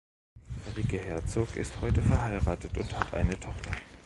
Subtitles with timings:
[0.75, 3.69] Rieke Herzog ist heute verheiratet und hat eine Tochter.